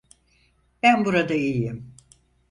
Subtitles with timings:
[0.83, 1.95] Ben burada iyiyim.